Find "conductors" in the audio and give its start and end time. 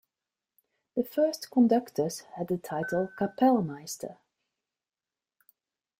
1.51-2.21